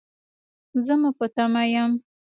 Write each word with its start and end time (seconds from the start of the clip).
زه 0.85 0.93
مو 1.01 1.09
په 1.17 1.25
تمه 1.35 1.63
یم 1.73 1.91